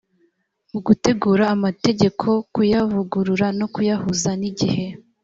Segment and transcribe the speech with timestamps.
[0.71, 4.85] mu gutegura amategeko kuyavugurura no kuyahuza n’igihe